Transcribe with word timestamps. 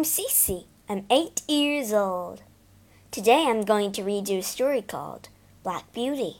I'm 0.00 0.04
Cece. 0.04 0.64
I'm 0.88 1.04
eight 1.10 1.42
years 1.46 1.92
old. 1.92 2.40
Today 3.10 3.44
I'm 3.46 3.66
going 3.66 3.92
to 3.92 4.02
read 4.02 4.30
you 4.30 4.38
a 4.38 4.42
story 4.42 4.80
called 4.80 5.28
Black 5.62 5.92
Beauty. 5.92 6.36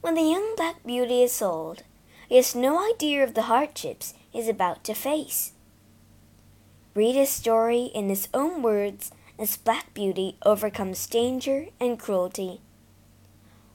When 0.00 0.14
the 0.14 0.22
young 0.22 0.54
Black 0.56 0.82
Beauty 0.86 1.22
is 1.22 1.42
old, 1.42 1.82
he 2.26 2.36
has 2.36 2.54
no 2.54 2.90
idea 2.90 3.22
of 3.22 3.34
the 3.34 3.42
hardships 3.42 4.14
he's 4.30 4.48
about 4.48 4.84
to 4.84 4.94
face. 4.94 5.52
Read 6.94 7.14
his 7.14 7.28
story 7.28 7.90
in 7.94 8.08
his 8.08 8.28
own 8.32 8.62
words 8.62 9.12
as 9.38 9.58
Black 9.58 9.92
Beauty 9.92 10.38
overcomes 10.46 11.06
danger 11.06 11.66
and 11.78 11.98
cruelty. 11.98 12.62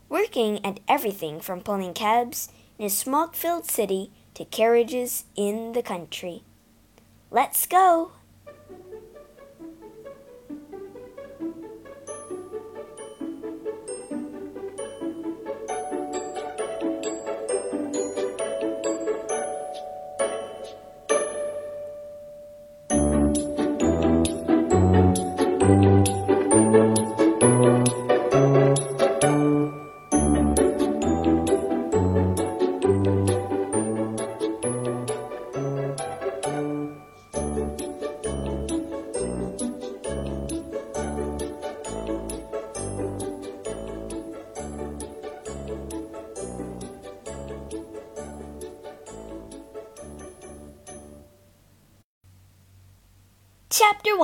Working 0.10 0.60
at 0.66 0.80
everything 0.88 1.40
from 1.40 1.62
pulling 1.62 1.94
cabs 1.94 2.50
in 2.80 2.88
a 2.88 2.90
smog 2.90 3.36
filled 3.36 3.70
city 3.70 4.10
to 4.34 4.44
carriages 4.44 5.26
in 5.36 5.74
the 5.74 5.84
country. 5.84 6.42
Let's 7.30 7.68
go! 7.68 8.14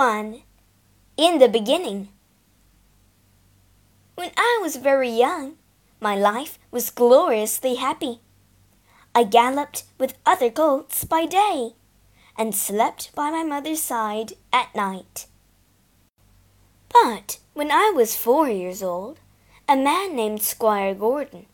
1 0.10 0.42
In 1.18 1.38
the 1.38 1.48
Beginning 1.48 2.10
When 4.16 4.32
I 4.36 4.58
was 4.60 4.78
very 4.78 5.12
young, 5.12 5.58
my 6.02 6.16
life 6.16 6.58
was 6.72 6.90
gloriously 6.90 7.76
happy. 7.76 8.20
I 9.14 9.24
galloped 9.24 9.84
with 10.00 10.18
other 10.26 10.50
colts 10.50 11.04
by 11.04 11.28
day 11.28 11.74
and 12.36 12.56
slept 12.56 13.14
by 13.14 13.30
my 13.30 13.44
mother's 13.44 13.84
side 13.84 14.34
at 14.52 14.74
night. 14.74 15.28
But 16.92 17.38
when 17.54 17.70
I 17.70 17.94
was 17.96 18.16
four 18.16 18.50
years 18.50 18.82
old, 18.82 19.20
a 19.68 19.76
man 19.76 20.16
named 20.16 20.42
Squire 20.42 20.96
Gordon 20.96 21.46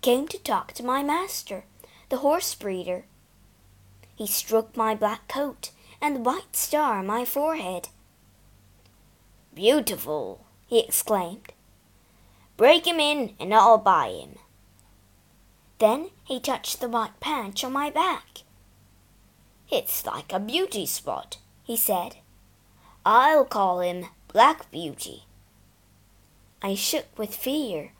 came 0.00 0.26
to 0.26 0.42
talk 0.42 0.72
to 0.72 0.82
my 0.82 1.04
master, 1.04 1.62
the 2.08 2.24
horse 2.26 2.56
breeder. 2.56 3.04
He 4.16 4.26
stroked 4.26 4.76
my 4.76 4.96
black 4.96 5.28
coat 5.28 5.70
and 6.02 6.16
the 6.16 6.20
white 6.28 6.56
star 6.56 6.98
on 6.98 7.06
my 7.06 7.24
forehead. 7.24 7.88
Beautiful, 9.54 10.44
he 10.66 10.80
exclaimed. 10.80 11.52
Break 12.56 12.86
him 12.86 13.00
in, 13.00 13.34
and 13.40 13.54
I'll 13.54 13.78
buy 13.78 14.08
him. 14.08 14.36
Then 15.78 16.10
he 16.24 16.38
touched 16.38 16.80
the 16.80 16.88
white 16.88 17.18
patch 17.20 17.64
on 17.64 17.72
my 17.72 17.90
back. 17.90 18.42
It's 19.70 20.04
like 20.04 20.32
a 20.32 20.38
beauty 20.38 20.84
spot, 20.84 21.38
he 21.64 21.76
said. 21.76 22.16
I'll 23.04 23.44
call 23.44 23.80
him 23.80 24.06
Black 24.28 24.70
Beauty. 24.70 25.24
I 26.62 26.74
shook 26.74 27.06
with 27.18 27.34
fear. 27.34 27.92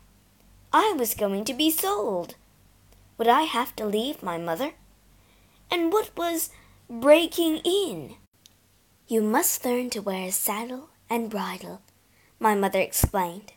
I 0.73 0.95
was 0.99 1.15
going 1.15 1.45
to 1.47 1.55
be 1.55 1.71
sold. 1.71 2.35
Would 3.17 3.29
I 3.29 3.43
have 3.43 3.75
to 3.77 3.87
leave 3.87 4.23
my 4.23 4.37
mother? 4.37 4.73
And 5.71 5.93
what 5.93 6.11
was 6.17 6.51
breaking 6.89 7.59
in. 7.65 8.17
You 9.09 9.23
must 9.23 9.65
learn 9.65 9.91
to 9.91 10.03
wear 10.03 10.27
a 10.27 10.33
saddle 10.33 10.90
and 11.11 11.29
bridle, 11.29 11.83
my 12.39 12.55
mother 12.55 12.81
explained. 12.81 13.53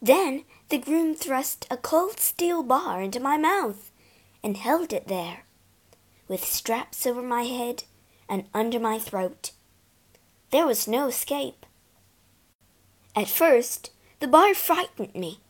Then 0.00 0.44
the 0.70 0.78
groom 0.78 1.14
thrust 1.14 1.66
a 1.70 1.76
cold 1.76 2.18
steel 2.18 2.62
bar 2.62 3.00
into 3.00 3.20
my 3.20 3.36
mouth 3.36 3.92
and 4.42 4.56
held 4.56 4.92
it 4.92 5.06
there, 5.06 5.44
with 6.26 6.44
straps 6.44 7.06
over 7.06 7.22
my 7.22 7.42
head 7.42 7.84
and 8.28 8.44
under 8.52 8.80
my 8.80 8.98
throat. 8.98 9.52
There 10.50 10.66
was 10.66 10.88
no 10.88 11.08
escape. 11.08 11.66
At 13.14 13.28
first, 13.28 13.90
the 14.20 14.26
bar 14.26 14.54
frightened 14.54 15.14
me, 15.14 15.40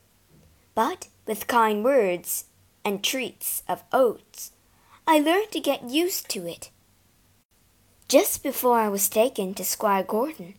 but 0.74 1.08
with 1.26 1.46
kind 1.46 1.84
words 1.84 2.46
and 2.84 3.02
treats 3.02 3.62
of 3.68 3.84
oats, 3.92 4.52
I 5.06 5.18
learned 5.18 5.52
to 5.52 5.60
get 5.60 5.88
used 5.88 6.28
to 6.30 6.46
it. 6.46 6.70
Just 8.08 8.42
before 8.42 8.78
I 8.78 8.88
was 8.88 9.08
taken 9.08 9.54
to 9.54 9.64
Squire 9.64 10.02
Gordon, 10.02 10.54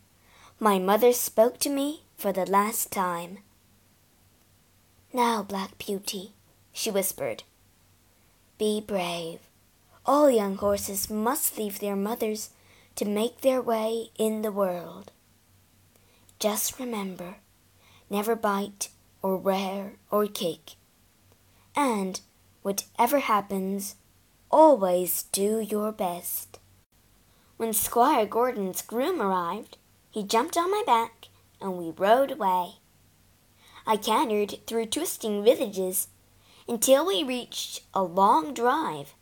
my 0.59 0.79
mother 0.79 1.11
spoke 1.11 1.59
to 1.59 1.69
me 1.69 2.03
for 2.15 2.31
the 2.31 2.45
last 2.45 2.91
time. 2.91 3.39
Now, 5.13 5.43
Black 5.43 5.77
Beauty, 5.77 6.33
she 6.73 6.91
whispered, 6.91 7.43
be 8.57 8.81
brave. 8.81 9.39
All 10.05 10.29
young 10.29 10.55
horses 10.55 11.09
must 11.09 11.57
leave 11.57 11.79
their 11.79 11.95
mothers 11.95 12.51
to 12.95 13.05
make 13.05 13.41
their 13.41 13.61
way 13.61 14.11
in 14.17 14.41
the 14.41 14.51
world. 14.51 15.11
Just 16.39 16.79
remember, 16.79 17.37
never 18.09 18.35
bite 18.35 18.89
or 19.21 19.37
rear 19.37 19.93
or 20.11 20.27
kick. 20.27 20.75
And 21.75 22.21
whatever 22.61 23.19
happens, 23.19 23.95
Always 24.51 25.23
do 25.33 25.59
your 25.59 25.91
best. 25.91 26.59
When 27.57 27.73
Squire 27.73 28.25
Gordon's 28.25 28.81
groom 28.81 29.21
arrived, 29.21 29.77
he 30.15 30.23
jumped 30.23 30.55
on 30.55 30.71
my 30.71 30.81
back 30.85 31.27
and 31.59 31.77
we 31.77 31.91
rode 31.91 32.31
away. 32.31 32.75
I 33.85 33.97
cantered 33.97 34.65
through 34.65 34.85
twisting 34.85 35.43
villages 35.43 36.07
until 36.69 37.05
we 37.05 37.21
reached 37.21 37.81
a 37.93 38.01
long 38.01 38.53
drive. 38.53 39.13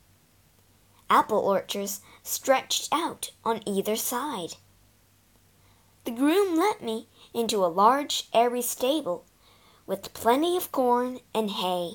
Apple 1.10 1.40
orchards 1.40 2.02
stretched 2.22 2.90
out 2.92 3.32
on 3.44 3.68
either 3.68 3.96
side. 3.96 4.54
The 6.06 6.12
groom 6.12 6.56
led 6.56 6.84
me 6.84 7.08
into 7.34 7.66
a 7.66 7.74
large, 7.82 8.30
airy 8.32 8.62
stable 8.62 9.26
with 9.88 10.14
plenty 10.14 10.56
of 10.56 10.72
corn 10.72 11.22
and 11.34 11.50
hay. 11.50 11.94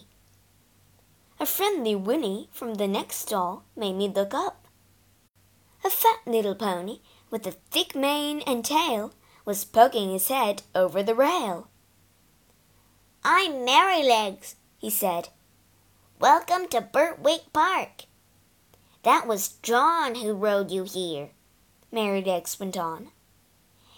A 1.39 1.47
friendly 1.47 1.95
whinny 1.95 2.49
from 2.51 2.75
the 2.75 2.89
next 2.89 3.19
stall 3.19 3.63
made 3.77 3.95
me 3.95 4.09
look 4.09 4.35
up. 4.35 4.67
A 5.85 5.89
fat 5.89 6.19
little 6.27 6.57
pony 6.57 6.99
with 7.31 7.47
a 7.47 7.53
thick 7.71 7.95
mane 7.95 8.41
and 8.47 8.65
tail 8.65 9.13
was 9.45 9.65
poking 9.65 10.11
his 10.11 10.29
head 10.29 10.63
over 10.75 11.03
the 11.03 11.15
rail. 11.15 11.69
I'm 13.25 13.67
Merrylegs, 13.67 14.55
he 14.79 14.91
said. 14.91 15.29
Welcome 16.19 16.69
to 16.69 16.81
Birtwick 16.81 17.53
Park. 17.53 18.05
That 19.03 19.27
was 19.27 19.55
John 19.63 20.17
who 20.17 20.33
rode 20.33 20.71
you 20.71 20.85
here, 20.85 21.31
Merrylegs 21.93 22.59
went 22.59 22.77
on. 22.77 23.09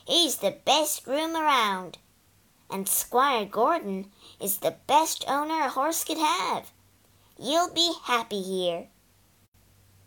He's 0.06 0.36
the 0.36 0.56
best 0.64 1.04
groom 1.04 1.36
around, 1.36 1.98
and 2.68 2.88
Squire 2.88 3.44
Gordon 3.44 4.10
is 4.40 4.58
the 4.58 4.76
best 4.86 5.24
owner 5.28 5.62
a 5.62 5.68
horse 5.68 6.04
could 6.04 6.18
have. 6.18 6.72
You'll 7.38 7.72
be 7.72 7.92
happy 8.04 8.42
here. 8.42 8.88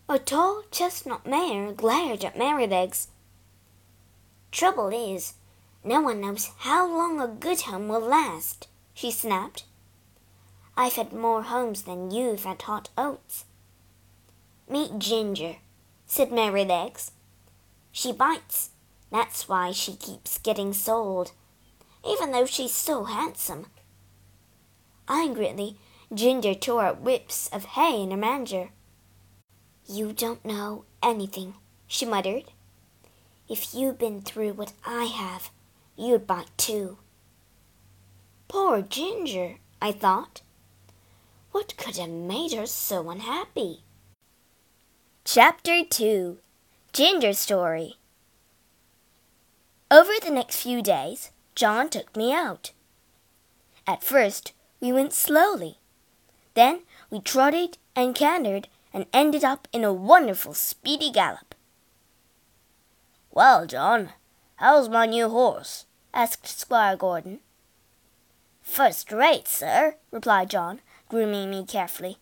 A 0.10 0.20
tall 0.20 0.64
chestnut 0.70 1.26
mare 1.26 1.72
glared 1.72 2.26
at 2.26 2.36
Merrylegs. 2.36 3.08
Trouble 4.54 4.90
is, 4.90 5.34
no 5.84 6.00
one 6.00 6.22
knows 6.22 6.52
how 6.60 6.88
long 6.88 7.20
a 7.20 7.28
good 7.28 7.62
home 7.62 7.88
will 7.88 8.00
last, 8.00 8.68
she 8.94 9.10
snapped. 9.10 9.64
I've 10.78 10.94
had 10.94 11.12
more 11.12 11.42
homes 11.42 11.82
than 11.82 12.12
you've 12.12 12.44
had 12.44 12.62
hot 12.62 12.90
oats. 12.96 13.46
Meet 14.70 15.00
Ginger, 15.00 15.56
said 16.06 16.30
Merrylegs. 16.30 17.10
She 17.92 18.12
bites. 18.14 18.70
That's 19.12 19.50
why 19.50 19.72
she 19.72 19.96
keeps 19.96 20.38
getting 20.38 20.72
sold, 20.72 21.32
even 22.08 22.32
though 22.32 22.46
she's 22.46 22.76
so 22.76 23.06
handsome. 23.06 23.66
Angrily, 25.08 25.78
Ginger 26.14 26.54
tore 26.54 26.86
up 26.86 27.02
whips 27.02 27.50
of 27.52 27.66
hay 27.66 28.04
in 28.04 28.12
her 28.12 28.18
manger. 28.18 28.70
You 29.88 30.14
don't 30.14 30.46
know 30.46 30.86
anything, 31.02 31.56
she 31.88 32.06
muttered. 32.06 32.52
If 33.54 33.76
you'd 33.76 34.00
been 34.00 34.22
through 34.22 34.54
what 34.54 34.74
I 34.84 35.04
have, 35.04 35.52
you'd 35.96 36.26
bite 36.26 36.50
too. 36.58 36.98
Poor 38.48 38.82
Ginger, 38.82 39.58
I 39.80 39.92
thought. 39.92 40.42
What 41.52 41.78
could 41.78 41.98
have 41.98 42.10
made 42.10 42.54
her 42.54 42.66
so 42.66 43.12
unhappy? 43.12 43.84
Chapter 45.24 45.84
2 45.88 46.40
Ginger's 46.94 47.38
Story. 47.38 47.98
Over 49.92 50.14
the 50.20 50.32
next 50.32 50.56
few 50.60 50.82
days, 50.82 51.30
John 51.54 51.90
took 51.92 52.18
me 52.18 52.34
out. 52.34 52.72
At 53.86 54.04
first, 54.04 54.54
we 54.80 54.92
went 54.92 55.14
slowly. 55.14 55.78
Then 56.56 56.80
we 57.12 57.20
trotted 57.20 57.78
and 57.96 58.16
cantered 58.16 58.68
and 58.92 59.06
ended 59.14 59.44
up 59.44 59.68
in 59.72 59.84
a 59.84 59.94
wonderful 59.94 60.56
speedy 60.56 61.12
gallop. 61.12 61.53
Well, 63.36 63.66
John, 63.66 64.10
how's 64.58 64.90
my 64.90 65.08
new 65.08 65.28
horse? 65.28 65.88
asked 66.14 66.60
Squire 66.60 66.96
Gordon. 66.96 67.40
First 68.62 69.12
rate, 69.12 69.48
sir, 69.48 69.96
replied 70.12 70.52
John, 70.52 70.82
grooming 71.10 71.50
me 71.50 71.66
carefully. 71.66 72.20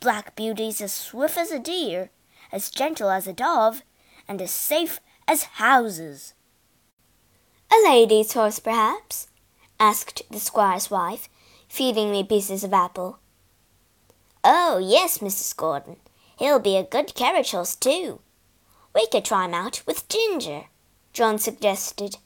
Black 0.00 0.34
Beauty's 0.34 0.80
as 0.80 0.92
swift 0.92 1.38
as 1.38 1.52
a 1.52 1.60
deer, 1.60 2.10
as 2.50 2.68
gentle 2.68 3.10
as 3.10 3.28
a 3.28 3.32
dove, 3.32 3.84
and 4.26 4.42
as 4.42 4.50
safe 4.50 4.98
as 5.28 5.44
houses. 5.62 6.34
A 7.72 7.88
lady's 7.88 8.32
horse, 8.32 8.58
perhaps? 8.58 9.28
asked 9.78 10.22
the 10.32 10.40
squire's 10.40 10.90
wife, 10.90 11.28
feeding 11.68 12.10
me 12.10 12.24
pieces 12.24 12.64
of 12.64 12.74
apple. 12.74 13.20
Oh, 14.42 14.78
yes, 14.78 15.18
Mrs. 15.18 15.56
Gordon. 15.56 15.96
He'll 16.40 16.58
be 16.58 16.76
a 16.76 16.82
good 16.82 17.14
carriage 17.14 17.52
horse, 17.52 17.76
too. 17.76 18.20
We 18.94 19.06
could 19.08 19.24
try 19.24 19.44
him 19.44 19.54
out 19.54 19.82
with 19.86 20.08
Ginger, 20.08 20.64
John 21.12 21.38
suggested. 21.38 22.16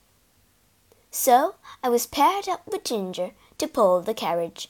So 1.10 1.56
I 1.82 1.88
was 1.88 2.06
paired 2.06 2.48
up 2.48 2.66
with 2.66 2.84
Ginger 2.84 3.32
to 3.58 3.68
pull 3.68 4.00
the 4.00 4.14
carriage. 4.14 4.68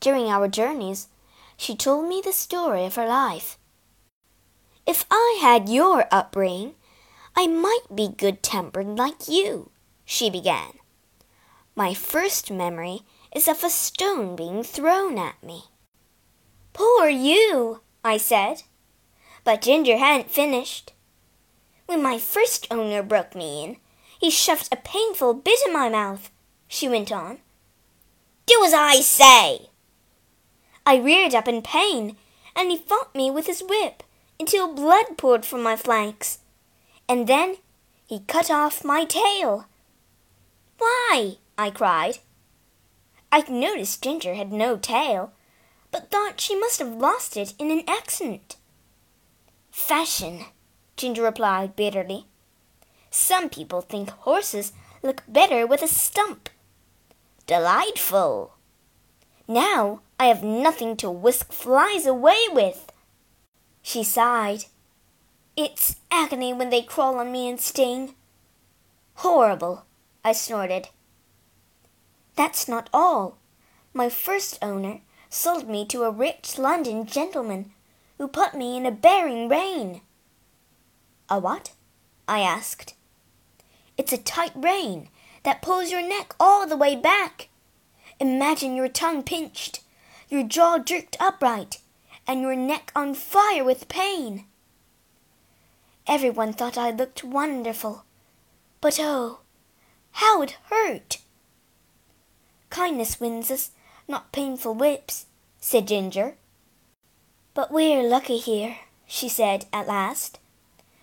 During 0.00 0.26
our 0.26 0.48
journeys, 0.48 1.08
she 1.56 1.76
told 1.76 2.08
me 2.08 2.20
the 2.22 2.32
story 2.32 2.84
of 2.84 2.96
her 2.96 3.06
life. 3.06 3.58
If 4.86 5.04
I 5.10 5.38
had 5.40 5.68
your 5.68 6.06
upbringing, 6.10 6.74
I 7.36 7.46
might 7.46 7.94
be 7.94 8.08
good 8.08 8.42
tempered 8.42 8.98
like 8.98 9.28
you, 9.28 9.70
she 10.04 10.28
began. 10.28 10.72
My 11.74 11.94
first 11.94 12.50
memory 12.50 13.02
is 13.34 13.48
of 13.48 13.64
a 13.64 13.70
stone 13.70 14.36
being 14.36 14.62
thrown 14.62 15.16
at 15.18 15.42
me. 15.42 15.64
Poor 16.72 17.08
you, 17.08 17.80
I 18.04 18.16
said. 18.16 18.64
But 19.44 19.62
Ginger 19.62 19.96
hadn't 19.96 20.30
finished. 20.30 20.92
When 21.86 22.02
my 22.02 22.18
first 22.18 22.66
owner 22.70 23.02
broke 23.02 23.34
me 23.34 23.64
in, 23.64 23.76
he 24.18 24.30
shoved 24.30 24.68
a 24.70 24.76
painful 24.76 25.34
bit 25.34 25.58
in 25.66 25.72
my 25.72 25.88
mouth, 25.88 26.30
she 26.68 26.88
went 26.88 27.10
on. 27.10 27.38
Do 28.46 28.62
as 28.64 28.72
I 28.72 29.00
say. 29.00 29.70
I 30.86 30.96
reared 30.96 31.34
up 31.34 31.48
in 31.48 31.62
pain, 31.62 32.16
and 32.54 32.70
he 32.70 32.76
fought 32.76 33.14
me 33.14 33.30
with 33.30 33.46
his 33.46 33.62
whip 33.62 34.02
until 34.38 34.72
blood 34.72 35.16
poured 35.16 35.44
from 35.44 35.62
my 35.62 35.76
flanks. 35.76 36.38
And 37.08 37.26
then 37.26 37.56
he 38.06 38.20
cut 38.20 38.50
off 38.50 38.84
my 38.84 39.04
tail. 39.04 39.66
Why? 40.78 41.36
I 41.58 41.70
cried. 41.70 42.18
I 43.30 43.44
noticed 43.48 44.02
Ginger 44.02 44.34
had 44.34 44.52
no 44.52 44.76
tail, 44.76 45.32
but 45.90 46.10
thought 46.10 46.40
she 46.40 46.58
must 46.58 46.78
have 46.78 46.92
lost 46.92 47.36
it 47.36 47.54
in 47.58 47.70
an 47.70 47.84
accident. 47.88 48.56
Fashion, 49.72 50.44
Ginger 50.96 51.22
replied 51.22 51.74
bitterly. 51.74 52.26
Some 53.10 53.48
people 53.48 53.80
think 53.80 54.10
horses 54.10 54.72
look 55.02 55.22
better 55.26 55.66
with 55.66 55.82
a 55.82 55.88
stump. 55.88 56.50
Delightful. 57.46 58.54
Now 59.48 60.00
I 60.20 60.26
have 60.26 60.44
nothing 60.44 60.96
to 60.98 61.10
whisk 61.10 61.52
flies 61.52 62.06
away 62.06 62.38
with. 62.52 62.92
She 63.80 64.04
sighed. 64.04 64.66
It's 65.56 65.96
agony 66.10 66.52
when 66.52 66.70
they 66.70 66.82
crawl 66.82 67.18
on 67.18 67.32
me 67.32 67.48
and 67.48 67.58
sting. 67.58 68.14
Horrible, 69.16 69.84
I 70.22 70.32
snorted. 70.32 70.90
That's 72.36 72.68
not 72.68 72.90
all. 72.92 73.38
My 73.94 74.08
first 74.10 74.58
owner 74.62 75.00
sold 75.30 75.68
me 75.68 75.86
to 75.86 76.04
a 76.04 76.10
rich 76.10 76.58
London 76.58 77.06
gentleman 77.06 77.72
who 78.22 78.28
put 78.28 78.54
me 78.54 78.76
in 78.76 78.86
a 78.86 78.90
bearing 78.92 79.48
rein. 79.48 80.00
A 81.28 81.40
what? 81.40 81.72
I 82.28 82.38
asked. 82.38 82.94
It's 83.98 84.12
a 84.12 84.16
tight 84.16 84.52
rein 84.54 85.08
that 85.42 85.60
pulls 85.60 85.90
your 85.90 86.08
neck 86.08 86.32
all 86.38 86.64
the 86.64 86.76
way 86.76 86.94
back. 86.94 87.48
Imagine 88.20 88.76
your 88.76 88.86
tongue 88.86 89.24
pinched, 89.24 89.80
your 90.28 90.44
jaw 90.44 90.78
jerked 90.78 91.16
upright, 91.18 91.78
and 92.24 92.40
your 92.40 92.54
neck 92.54 92.92
on 92.94 93.14
fire 93.14 93.64
with 93.64 93.88
pain. 93.88 94.44
Everyone 96.06 96.52
thought 96.52 96.78
I 96.78 96.92
looked 96.92 97.24
wonderful, 97.24 98.04
but 98.80 99.00
oh, 99.00 99.40
how 100.12 100.42
it 100.42 100.58
hurt! 100.70 101.18
Kindness 102.70 103.18
wins 103.18 103.50
us, 103.50 103.72
not 104.06 104.30
painful 104.30 104.74
whips, 104.76 105.26
said 105.58 105.88
Ginger. 105.88 106.36
But 107.54 107.70
we're 107.70 108.02
lucky 108.02 108.38
here, 108.38 108.76
she 109.06 109.28
said 109.28 109.66
at 109.72 109.86
last. 109.86 110.38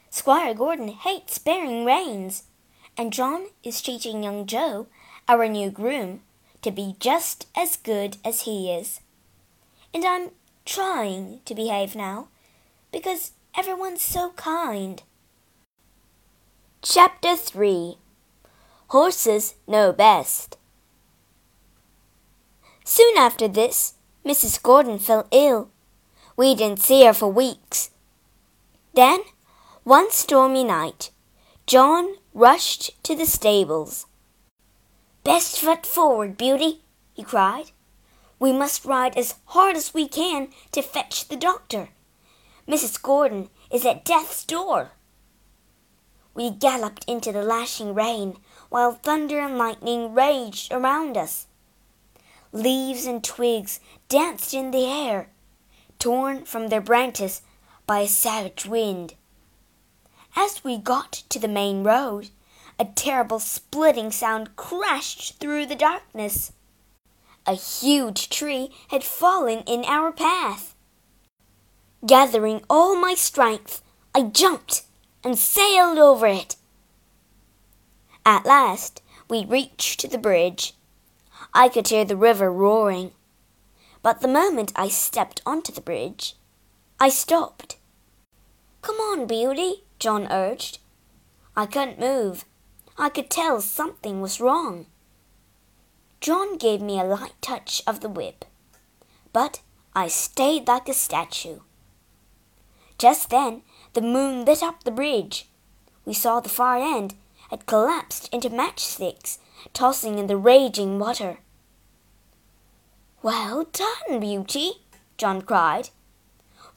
Squire 0.09 0.53
Gordon 0.53 0.89
hates 0.89 1.37
bearing 1.37 1.85
reins 1.85 2.43
and 2.99 3.13
John 3.13 3.45
is 3.63 3.81
teaching 3.81 4.23
young 4.23 4.45
Joe, 4.45 4.87
our 5.29 5.47
new 5.47 5.71
groom, 5.71 6.19
to 6.61 6.69
be 6.69 6.97
just 6.99 7.47
as 7.55 7.77
good 7.77 8.17
as 8.25 8.41
he 8.41 8.69
is. 8.69 8.99
And 9.93 10.03
I'm 10.03 10.31
trying 10.65 11.39
to 11.45 11.55
behave 11.55 11.95
now, 11.95 12.27
because 12.91 13.31
everyone's 13.57 14.01
so 14.01 14.31
kind. 14.31 15.01
Chapter 16.81 17.37
3 17.37 17.95
Horses 18.89 19.55
Know 19.65 19.93
Best 19.93 20.57
Soon 22.83 23.17
after 23.17 23.47
this, 23.47 23.93
Mrs. 24.25 24.61
Gordon 24.61 24.99
fell 24.99 25.25
ill. 25.31 25.69
We 26.39 26.55
didn't 26.55 26.79
see 26.79 27.03
her 27.03 27.13
for 27.13 27.27
weeks. 27.27 27.91
Then, 28.93 29.19
one 29.83 30.09
stormy 30.09 30.63
night, 30.63 31.11
John 31.67 32.15
rushed 32.33 33.03
to 33.03 33.13
the 33.13 33.25
stables. 33.25 34.05
Best 35.25 35.59
foot 35.59 35.85
forward, 35.85 36.37
Beauty, 36.37 36.79
he 37.13 37.23
cried. 37.23 37.71
We 38.39 38.53
must 38.53 38.85
ride 38.85 39.17
as 39.17 39.35
hard 39.47 39.75
as 39.75 39.93
we 39.93 40.07
can 40.07 40.47
to 40.71 40.81
fetch 40.81 41.27
the 41.27 41.35
doctor. 41.35 41.89
Mrs. 42.65 43.01
Gordon 43.01 43.49
is 43.69 43.85
at 43.85 44.05
death's 44.05 44.45
door. 44.45 44.91
We 46.33 46.51
galloped 46.51 47.03
into 47.03 47.33
the 47.33 47.43
lashing 47.43 47.93
rain 47.93 48.37
while 48.69 48.93
thunder 48.93 49.41
and 49.41 49.57
lightning 49.57 50.13
raged 50.13 50.71
around 50.71 51.17
us. 51.17 51.47
Leaves 52.53 53.05
and 53.05 53.21
twigs 53.21 53.81
danced 54.07 54.53
in 54.53 54.71
the 54.71 54.85
air, 54.85 55.27
torn 55.99 56.45
from 56.45 56.69
their 56.69 56.81
branches 56.81 57.41
by 57.85 57.99
a 57.99 58.07
savage 58.07 58.65
wind. 58.65 59.15
As 60.35 60.63
we 60.63 60.77
got 60.77 61.11
to 61.29 61.39
the 61.39 61.47
main 61.47 61.83
road, 61.83 62.29
a 62.79 62.85
terrible 62.85 63.39
splitting 63.39 64.09
sound 64.09 64.55
crashed 64.55 65.39
through 65.39 65.65
the 65.65 65.75
darkness. 65.75 66.53
A 67.45 67.53
huge 67.53 68.29
tree 68.29 68.69
had 68.89 69.03
fallen 69.03 69.59
in 69.67 69.83
our 69.85 70.11
path. 70.11 70.75
Gathering 72.05 72.61
all 72.69 72.95
my 72.95 73.13
strength, 73.15 73.81
I 74.15 74.23
jumped 74.23 74.83
and 75.23 75.37
sailed 75.37 75.97
over 75.97 76.27
it. 76.27 76.55
At 78.25 78.45
last, 78.45 79.01
we 79.29 79.43
reached 79.43 80.09
the 80.09 80.17
bridge. 80.17 80.73
I 81.53 81.67
could 81.67 81.87
hear 81.87 82.05
the 82.05 82.15
river 82.15 82.51
roaring. 82.51 83.11
But 84.01 84.21
the 84.21 84.27
moment 84.27 84.71
I 84.75 84.87
stepped 84.87 85.41
onto 85.45 85.71
the 85.71 85.81
bridge, 85.81 86.35
I 86.99 87.09
stopped. 87.09 87.77
Come 88.81 88.95
on, 88.97 89.27
Beauty, 89.27 89.83
John 89.99 90.27
urged. 90.31 90.79
I 91.55 91.65
couldn't 91.65 91.99
move. 91.99 92.45
I 92.97 93.09
could 93.09 93.29
tell 93.29 93.61
something 93.61 94.21
was 94.21 94.39
wrong. 94.39 94.85
John 96.21 96.57
gave 96.57 96.81
me 96.81 96.99
a 96.99 97.03
light 97.03 97.33
touch 97.41 97.81
of 97.87 98.01
the 98.01 98.09
whip, 98.09 98.45
but 99.31 99.61
I 99.95 100.07
stayed 100.07 100.67
like 100.67 100.89
a 100.89 100.93
statue. 100.93 101.59
Just 102.97 103.29
then 103.29 103.63
the 103.93 104.01
moon 104.01 104.43
lit 104.43 104.61
up 104.61 104.83
the 104.83 104.91
bridge. 104.91 105.47
We 106.05 106.13
saw 106.13 106.39
the 106.39 106.49
far 106.49 106.77
end 106.77 107.15
had 107.49 107.65
collapsed 107.65 108.29
into 108.33 108.49
matchsticks, 108.49 109.39
tossing 109.73 110.19
in 110.19 110.27
the 110.27 110.37
raging 110.37 110.99
water. 110.99 111.39
Well 113.21 113.65
done, 113.73 114.21
Beauty, 114.21 114.71
John 115.17 115.41
cried. 115.41 115.89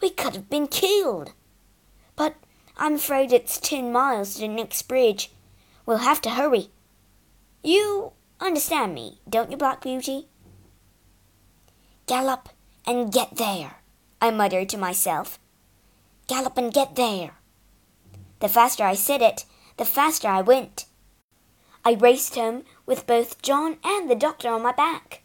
We 0.01 0.11
could 0.11 0.35
have 0.35 0.51
been 0.51 0.67
killed. 0.67 1.33
But 2.17 2.35
I'm 2.77 2.95
afraid 2.95 3.33
it's 3.33 3.61
ten 3.61 3.93
miles 3.93 4.35
to 4.35 4.41
the 4.41 4.49
next 4.49 4.83
bridge. 4.83 5.31
We'll 5.87 5.99
have 5.99 6.21
to 6.23 6.31
hurry. 6.31 6.71
You 7.63 8.13
understand 8.41 8.93
me, 8.93 9.21
don't 9.29 9.53
you, 9.53 9.57
Black 9.57 9.83
Beauty? 9.83 10.27
Gallop 12.07 12.49
and 12.85 13.13
get 13.13 13.37
there, 13.37 13.77
I 14.21 14.33
muttered 14.33 14.69
to 14.71 14.79
myself. 14.79 15.39
Gallop 16.27 16.59
and 16.59 16.73
get 16.73 16.97
there. 16.97 17.35
The 18.41 18.49
faster 18.49 18.83
I 18.83 18.95
said 18.95 19.23
it, 19.23 19.45
the 19.77 19.85
faster 19.85 20.27
I 20.27 20.43
went. 20.43 20.87
I 21.85 21.93
raced 21.93 22.35
home 22.35 22.65
with 22.85 23.07
both 23.07 23.43
John 23.43 23.79
and 23.85 24.11
the 24.11 24.17
doctor 24.17 24.49
on 24.49 24.63
my 24.63 24.73
back. 24.73 25.22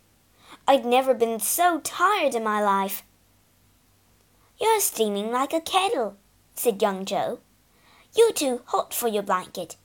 I'd 0.67 0.85
never 0.85 1.13
been 1.13 1.39
so 1.39 1.79
tired 1.79 2.35
in 2.35 2.43
my 2.43 2.61
life. 2.61 3.03
You're 4.59 4.81
steaming 4.81 5.31
like 5.31 5.53
a 5.53 5.61
kettle, 5.61 6.17
said 6.55 6.81
young 6.81 7.05
Joe. 7.05 7.39
You're 8.13 8.33
too 8.33 8.63
hot 8.65 8.93
for 8.93 9.07
your 9.07 9.23
blanket. 9.23 9.77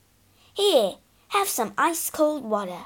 Here, 0.53 0.95
have 1.29 1.47
some 1.47 1.73
ice 1.77 2.09
cold 2.09 2.43
water. 2.43 2.85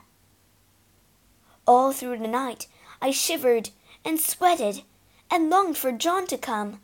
All 1.66 1.92
through 1.92 2.20
the 2.20 2.28
night 2.28 2.68
I 3.02 3.12
shivered 3.12 3.72
and 4.06 4.20
sweated 4.20 4.84
and 5.32 5.50
longed 5.50 5.78
for 5.78 5.92
John 5.92 6.28
to 6.28 6.38
come. 6.38 6.82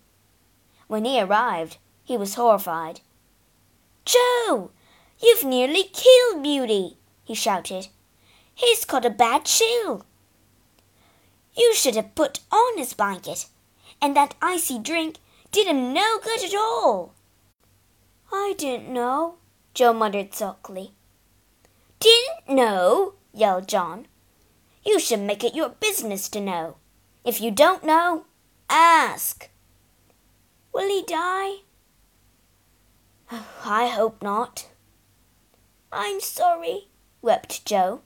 When 0.88 1.06
he 1.06 1.22
arrived, 1.22 1.78
he 2.04 2.18
was 2.18 2.36
horrified. 2.36 3.02
Joe, 4.04 4.72
you've 5.22 5.44
nearly 5.44 5.84
killed 5.84 6.44
Beauty, 6.44 6.98
he 7.24 7.36
shouted. 7.36 7.88
He's 8.56 8.84
caught 8.84 9.06
a 9.06 9.10
bad 9.10 9.46
chill. 9.46 10.06
You 11.56 11.74
should 11.76 11.96
have 11.96 12.16
put 12.16 12.40
on 12.52 12.78
his 12.78 12.94
blanket, 12.94 13.48
and 14.02 14.16
that 14.16 14.36
icy 14.42 14.80
drink 14.80 15.18
did 15.52 15.68
him 15.68 15.94
no 15.94 16.20
good 16.24 16.44
at 16.44 16.56
all. 16.56 17.14
I 18.32 18.56
didn't 18.58 18.92
know, 18.92 19.36
Joe 19.74 19.94
muttered 19.94 20.34
sulkily. 20.34 20.94
Didn't 22.00 22.50
know? 22.50 23.14
yelled 23.34 23.68
John. 23.68 24.08
You 24.84 25.00
should 25.00 25.22
make 25.22 25.44
it 25.44 25.56
your 25.56 25.70
business 25.70 26.28
to 26.30 26.42
know. 26.42 26.78
If 27.24 27.40
you 27.40 27.52
don't 27.52 27.84
know, 27.84 28.26
ask. 28.70 29.50
Will 30.74 30.90
he 30.90 31.04
die? 31.04 31.58
Oh, 33.32 33.48
I 33.64 33.88
hope 33.88 34.22
not. 34.22 34.68
I'm 35.92 36.20
sorry, 36.20 36.88
wept 37.22 37.66
Joe. 37.66 38.02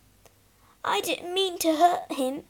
I 0.83 1.01
didn't 1.01 1.33
mean 1.33 1.57
to 1.59 1.75
hurt 1.75 2.11
him. 2.11 2.43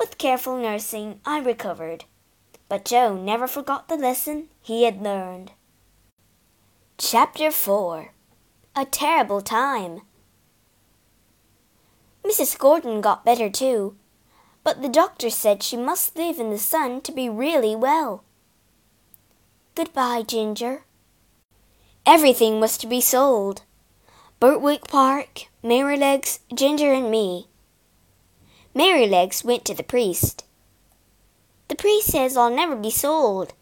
With 0.00 0.16
careful 0.16 0.56
nursing, 0.56 1.20
I 1.26 1.40
recovered, 1.40 2.06
but 2.70 2.86
Joe 2.86 3.14
never 3.14 3.46
forgot 3.46 3.88
the 3.88 3.98
lesson 3.98 4.48
he 4.62 4.84
had 4.84 5.02
learned. 5.02 5.52
Chapter 6.96 7.50
4 7.50 8.10
A 8.76 8.84
Terrible 8.86 9.42
Time 9.42 10.00
Mrs. 12.24 12.58
Gordon 12.58 13.02
got 13.02 13.26
better 13.26 13.50
too, 13.50 13.94
but 14.64 14.80
the 14.80 14.88
doctor 14.88 15.28
said 15.28 15.62
she 15.62 15.76
must 15.76 16.16
live 16.16 16.38
in 16.38 16.48
the 16.48 16.58
sun 16.58 17.02
to 17.02 17.12
be 17.12 17.28
really 17.28 17.76
well. 17.76 18.24
Goodbye, 19.74 20.22
Ginger. 20.22 20.84
Everything 22.06 22.58
was 22.58 22.78
to 22.78 22.86
be 22.86 23.02
sold. 23.02 23.64
Birtwick 24.40 24.88
Park, 24.88 25.48
Merrylegs, 25.62 26.38
Ginger, 26.54 26.94
and 26.94 27.10
me. 27.10 27.49
Merrylegs 28.74 29.44
went 29.44 29.64
to 29.64 29.74
the 29.74 29.82
priest. 29.82 30.44
The 31.68 31.74
priest 31.74 32.08
says 32.08 32.36
I'll 32.36 32.54
never 32.54 32.76
be 32.76 32.90
sold. 32.90 33.54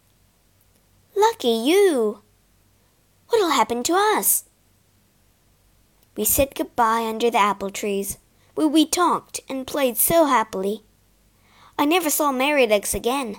Lucky 1.15 1.49
you! 1.49 2.21
What'll 3.29 3.49
happen 3.49 3.83
to 3.83 3.93
us? 3.93 4.45
We 6.15 6.25
said 6.25 6.53
goodbye 6.55 7.05
under 7.05 7.31
the 7.31 7.37
apple 7.37 7.69
trees, 7.69 8.17
where 8.55 8.67
we 8.67 8.85
talked 8.85 9.39
and 9.49 9.65
played 9.65 9.97
so 9.97 10.25
happily. 10.25 10.83
I 11.77 11.85
never 11.85 12.09
saw 12.09 12.31
Merrylegs 12.31 12.93
again. 12.93 13.37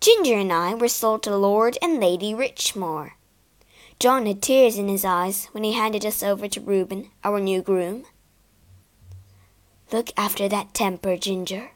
Ginger 0.00 0.36
and 0.36 0.52
I 0.52 0.74
were 0.74 0.88
sold 0.88 1.22
to 1.22 1.36
Lord 1.36 1.78
and 1.80 2.00
Lady 2.00 2.34
Richmore. 2.34 3.12
John 3.98 4.26
had 4.26 4.42
tears 4.42 4.76
in 4.76 4.88
his 4.88 5.04
eyes 5.04 5.46
when 5.52 5.64
he 5.64 5.72
handed 5.72 6.04
us 6.04 6.22
over 6.22 6.48
to 6.48 6.60
Reuben, 6.60 7.10
our 7.24 7.40
new 7.40 7.62
groom. 7.62 8.04
Look 9.92 10.10
after 10.16 10.48
that 10.48 10.72
temper, 10.72 11.18
Ginger. 11.18 11.72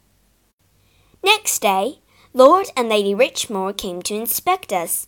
Next 1.23 1.61
day, 1.61 2.01
Lord 2.33 2.69
and 2.75 2.89
Lady 2.89 3.15
Richmore 3.15 3.77
came 3.77 4.01
to 4.03 4.15
inspect 4.15 4.73
us. 4.73 5.07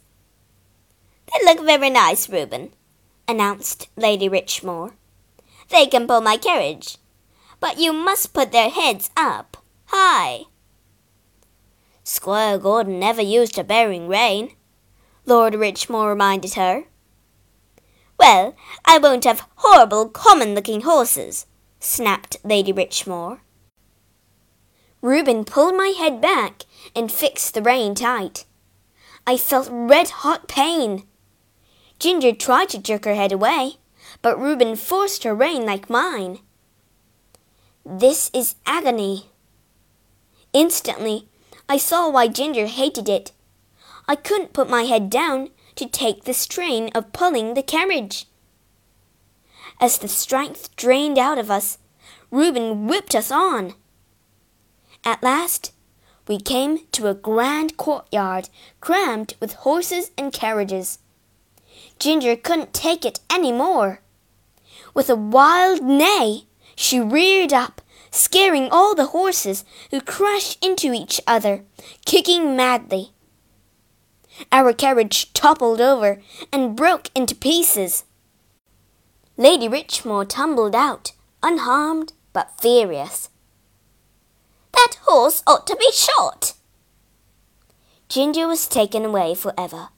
They 1.32 1.42
look 1.42 1.64
very 1.64 1.88
nice, 1.88 2.28
Reuben, 2.28 2.74
announced 3.26 3.88
Lady 3.96 4.28
Richmore. 4.28 4.92
They 5.70 5.86
can 5.86 6.06
pull 6.06 6.20
my 6.20 6.36
carriage, 6.36 6.98
but 7.60 7.78
you 7.78 7.94
must 7.94 8.34
put 8.34 8.52
their 8.52 8.68
heads 8.68 9.10
up, 9.16 9.56
high. 9.86 10.42
Squire 12.04 12.58
Gordon 12.58 12.98
never 12.98 13.22
used 13.22 13.58
a 13.58 13.64
bearing 13.64 14.06
rein, 14.06 14.52
Lord 15.24 15.54
Richmore 15.54 16.10
reminded 16.10 16.54
her. 16.54 16.84
Well, 18.18 18.54
I 18.84 18.98
won't 18.98 19.24
have 19.24 19.46
horrible, 19.56 20.08
common 20.10 20.54
looking 20.54 20.82
horses, 20.82 21.46
snapped 21.80 22.36
Lady 22.44 22.72
Richmore. 22.72 23.40
Reuben 25.00 25.44
pulled 25.44 25.76
my 25.76 25.88
head 25.88 26.20
back 26.20 26.64
and 26.94 27.10
fixed 27.10 27.54
the 27.54 27.62
rein 27.62 27.94
tight. 27.94 28.44
I 29.26 29.36
felt 29.36 29.68
red 29.70 30.08
hot 30.08 30.48
pain. 30.48 31.04
Ginger 31.98 32.32
tried 32.32 32.68
to 32.70 32.78
jerk 32.78 33.04
her 33.04 33.14
head 33.14 33.32
away, 33.32 33.76
but 34.22 34.40
Reuben 34.40 34.76
forced 34.76 35.24
her 35.24 35.34
rein 35.34 35.66
like 35.66 35.90
mine. 35.90 36.38
This 37.84 38.30
is 38.32 38.54
agony. 38.66 39.26
Instantly, 40.52 41.28
I 41.68 41.76
saw 41.76 42.08
why 42.08 42.28
Ginger 42.28 42.66
hated 42.66 43.08
it. 43.08 43.32
I 44.08 44.16
couldn't 44.16 44.52
put 44.52 44.70
my 44.70 44.84
head 44.84 45.10
down 45.10 45.50
to 45.76 45.86
take 45.86 46.24
the 46.24 46.32
strain 46.32 46.90
of 46.94 47.12
pulling 47.12 47.54
the 47.54 47.62
carriage. 47.62 48.27
As 49.80 49.98
the 49.98 50.08
strength 50.08 50.74
drained 50.76 51.18
out 51.18 51.38
of 51.38 51.50
us, 51.50 51.78
Reuben 52.30 52.86
whipped 52.86 53.14
us 53.14 53.30
on. 53.30 53.74
At 55.04 55.22
last, 55.22 55.72
we 56.26 56.38
came 56.38 56.80
to 56.92 57.06
a 57.06 57.14
grand 57.14 57.76
courtyard 57.76 58.48
crammed 58.80 59.34
with 59.40 59.54
horses 59.54 60.10
and 60.18 60.32
carriages. 60.32 60.98
Ginger 61.98 62.36
couldn't 62.36 62.74
take 62.74 63.04
it 63.04 63.20
any 63.30 63.52
more. 63.52 64.00
With 64.94 65.08
a 65.08 65.16
wild 65.16 65.82
neigh, 65.82 66.46
she 66.74 67.00
reared 67.00 67.52
up 67.52 67.80
scaring 68.10 68.68
all 68.70 68.94
the 68.94 69.06
horses, 69.06 69.64
who 69.90 70.00
crashed 70.00 70.64
into 70.64 70.92
each 70.92 71.20
other, 71.26 71.64
kicking 72.04 72.56
madly. 72.56 73.12
Our 74.52 74.72
carriage 74.72 75.32
toppled 75.32 75.80
over 75.80 76.20
and 76.52 76.76
broke 76.76 77.10
into 77.14 77.34
pieces. 77.34 78.04
Lady 79.40 79.68
Richmore 79.68 80.28
tumbled 80.28 80.74
out, 80.74 81.12
unharmed 81.44 82.12
but 82.32 82.60
furious. 82.60 83.28
That 84.72 84.96
horse 85.02 85.44
ought 85.46 85.64
to 85.68 85.76
be 85.76 85.90
shot. 85.92 86.54
Ginger 88.08 88.48
was 88.48 88.66
taken 88.66 89.04
away 89.04 89.36
forever. 89.36 89.90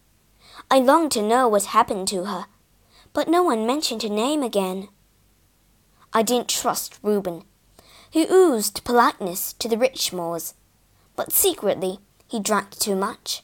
I 0.70 0.78
longed 0.78 1.12
to 1.12 1.23
know 1.23 1.49
what 1.49 1.64
happened 1.64 2.06
to 2.09 2.26
her, 2.26 2.47
but 3.14 3.28
no 3.28 3.42
one 3.42 3.66
mentioned 3.66 4.02
her 4.02 4.11
name 4.11 4.42
again. 4.42 4.88
I 6.12 6.23
didn't 6.23 6.49
trust 6.49 6.99
Reuben 7.02 7.44
who 8.12 8.26
oozed 8.30 8.85
politeness 8.85 9.54
to 9.54 9.68
the 9.68 9.76
Richmores, 9.76 10.54
but 11.16 11.32
secretly 11.32 12.00
he 12.28 12.40
drank 12.40 12.73
too 12.73 12.97
much. 12.97 13.42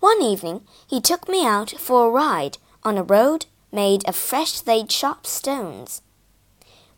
One 0.00 0.20
evening 0.20 0.66
he 0.86 1.00
took 1.00 1.28
me 1.28 1.46
out 1.46 1.70
for 1.70 2.06
a 2.06 2.10
ride 2.10 2.58
on 2.82 2.98
a 2.98 3.02
road 3.02 3.46
made 3.74 4.08
of 4.08 4.16
fresh 4.16 4.66
laid 4.66 4.90
sharp 4.90 5.26
stones. 5.26 6.00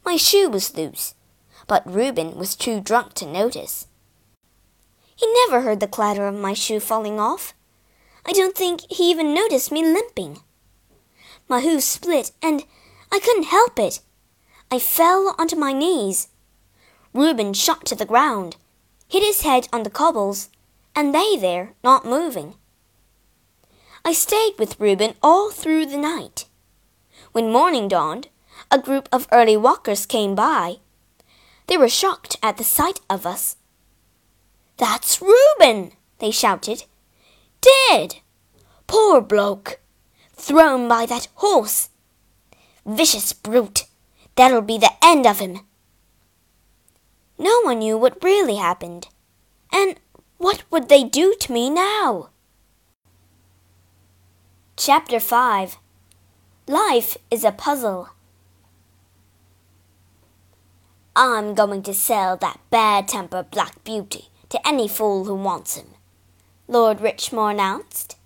My 0.04 0.16
shoe 0.16 0.48
was 0.48 0.76
loose, 0.76 1.14
but 1.66 1.90
Reuben 1.90 2.36
was 2.36 2.54
too 2.54 2.80
drunk 2.80 3.14
to 3.14 3.26
notice. 3.26 3.88
He 5.16 5.26
never 5.46 5.62
heard 5.62 5.80
the 5.80 5.88
clatter 5.88 6.26
of 6.28 6.34
my 6.34 6.52
shoe 6.52 6.78
falling 6.78 7.18
off. 7.18 7.54
I 8.24 8.32
don't 8.32 8.54
think 8.54 8.82
he 8.90 9.10
even 9.10 9.34
noticed 9.34 9.72
me 9.72 9.82
limping. 9.82 10.40
My 11.48 11.60
hoof 11.62 11.82
split, 11.82 12.32
and 12.42 12.64
I 13.10 13.18
couldn't 13.18 13.44
help 13.44 13.78
it. 13.78 14.00
I 14.70 14.78
fell 14.78 15.34
onto 15.38 15.56
my 15.56 15.72
knees. 15.72 16.28
Reuben 17.14 17.54
shot 17.54 17.86
to 17.86 17.94
the 17.94 18.04
ground, 18.04 18.56
hit 19.08 19.22
his 19.22 19.42
head 19.42 19.68
on 19.72 19.84
the 19.84 19.90
cobbles, 19.90 20.50
and 20.94 21.12
lay 21.12 21.36
there, 21.36 21.74
not 21.82 22.04
moving. 22.04 22.54
I 24.04 24.12
stayed 24.12 24.54
with 24.58 24.78
Reuben 24.78 25.14
all 25.22 25.50
through 25.50 25.86
the 25.86 25.96
night. 25.96 26.44
When 27.36 27.52
morning 27.52 27.86
dawned, 27.86 28.28
a 28.70 28.78
group 28.78 29.10
of 29.12 29.28
early 29.30 29.58
walkers 29.58 30.06
came 30.06 30.34
by. 30.34 30.76
They 31.66 31.76
were 31.76 31.86
shocked 31.86 32.36
at 32.42 32.56
the 32.56 32.64
sight 32.64 33.00
of 33.10 33.26
us. 33.26 33.56
That's 34.78 35.20
Reuben, 35.20 35.92
they 36.18 36.30
shouted. 36.30 36.84
Dead! 37.60 38.22
Poor 38.86 39.20
bloke! 39.20 39.80
Thrown 40.32 40.88
by 40.88 41.04
that 41.04 41.28
horse! 41.34 41.90
Vicious 42.86 43.34
brute! 43.34 43.84
That'll 44.36 44.62
be 44.62 44.78
the 44.78 44.92
end 45.04 45.26
of 45.26 45.38
him. 45.38 45.58
No 47.36 47.60
one 47.64 47.80
knew 47.80 47.98
what 47.98 48.24
really 48.24 48.56
happened. 48.56 49.08
And 49.70 50.00
what 50.38 50.62
would 50.70 50.88
they 50.88 51.04
do 51.04 51.36
to 51.40 51.52
me 51.52 51.68
now? 51.68 52.30
Chapter 54.78 55.20
5 55.20 55.76
Life 56.68 57.16
is 57.30 57.44
a 57.44 57.52
Puzzle. 57.52 58.08
I'm 61.14 61.54
going 61.54 61.84
to 61.84 61.94
sell 61.94 62.36
that 62.38 62.58
bad 62.70 63.06
tempered 63.06 63.52
Black 63.52 63.84
Beauty 63.84 64.30
to 64.48 64.66
any 64.66 64.88
fool 64.88 65.26
who 65.26 65.36
wants 65.36 65.76
him, 65.76 65.86
Lord 66.66 66.98
Richmore 66.98 67.52
announced. 67.52 68.16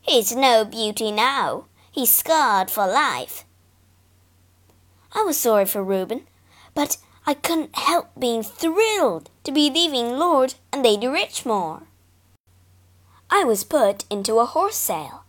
He's 0.00 0.34
no 0.34 0.64
beauty 0.64 1.12
now. 1.12 1.66
He's 1.92 2.10
scarred 2.14 2.70
for 2.70 2.86
life. 2.86 3.44
I 5.12 5.22
was 5.22 5.36
sorry 5.36 5.66
for 5.66 5.84
Reuben, 5.84 6.22
but 6.72 6.96
I 7.26 7.34
couldn't 7.34 7.76
help 7.76 8.08
being 8.18 8.42
thrilled 8.42 9.28
to 9.44 9.52
be 9.52 9.68
leaving 9.68 10.16
Lord 10.16 10.54
and 10.72 10.82
Lady 10.82 11.08
Richmore. 11.08 11.82
I 13.28 13.44
was 13.44 13.64
put 13.64 14.06
into 14.08 14.38
a 14.38 14.46
horse 14.46 14.76
sale. 14.76 15.25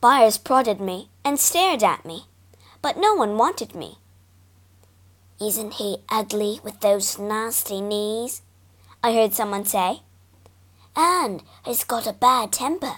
Buyers 0.00 0.38
prodded 0.38 0.80
me 0.80 1.10
and 1.24 1.40
stared 1.40 1.82
at 1.82 2.04
me, 2.04 2.26
but 2.80 2.96
no 2.96 3.14
one 3.14 3.36
wanted 3.36 3.74
me. 3.74 3.98
Isn't 5.40 5.74
he 5.74 5.98
ugly 6.08 6.60
with 6.62 6.80
those 6.80 7.18
nasty 7.18 7.80
knees? 7.80 8.42
I 9.02 9.12
heard 9.12 9.34
someone 9.34 9.64
say. 9.64 10.02
And 10.94 11.42
he's 11.64 11.84
got 11.84 12.06
a 12.06 12.12
bad 12.12 12.52
temper. 12.52 12.96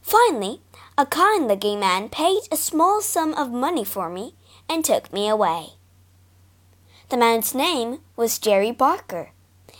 Finally, 0.00 0.60
a 0.96 1.04
kind 1.04 1.46
looking 1.46 1.80
man 1.80 2.08
paid 2.08 2.42
a 2.50 2.56
small 2.56 3.02
sum 3.02 3.34
of 3.34 3.50
money 3.50 3.84
for 3.84 4.08
me 4.08 4.34
and 4.68 4.84
took 4.84 5.12
me 5.12 5.28
away. 5.28 5.74
The 7.08 7.16
man's 7.16 7.54
name 7.54 8.00
was 8.16 8.38
Jerry 8.38 8.70
Barker, 8.70 9.30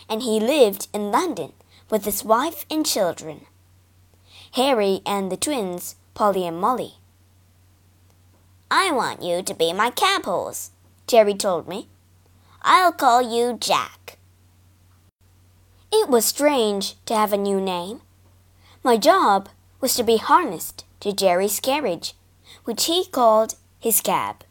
and 0.09 0.23
he 0.23 0.41
lived 0.41 0.89
in 0.93 1.11
London 1.11 1.53
with 1.91 2.05
his 2.05 2.25
wife 2.25 2.67
and 2.71 2.85
children, 2.85 3.47
Harry 4.53 5.01
and 5.05 5.31
the 5.31 5.37
twins, 5.37 5.97
Polly 6.15 6.47
and 6.47 6.61
Molly. 6.61 6.95
I 8.71 8.91
want 8.91 9.23
you 9.23 9.43
to 9.43 9.55
be 9.55 9.73
my 9.73 9.91
cab 9.91 10.25
horse, 10.25 10.71
Jerry 11.07 11.35
told 11.35 11.69
me. 11.69 11.89
I'll 12.63 12.93
call 12.93 13.23
you 13.23 13.57
Jack. 13.61 14.19
It 15.93 16.09
was 16.09 16.25
strange 16.25 16.97
to 17.07 17.15
have 17.15 17.33
a 17.33 17.39
new 17.39 17.61
name. 17.61 18.01
My 18.83 18.97
job 18.97 19.49
was 19.81 19.95
to 19.95 20.03
be 20.03 20.17
harnessed 20.17 20.85
to 21.01 21.13
Jerry's 21.13 21.61
carriage, 21.61 22.15
which 22.65 22.87
he 22.87 23.07
called 23.07 23.55
his 23.79 24.01
cab, 24.01 24.45